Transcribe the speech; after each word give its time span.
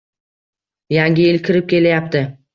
Yangi 0.95 1.27
yil 1.29 1.39
kirib 1.51 1.69
kelayapti. 1.75 2.25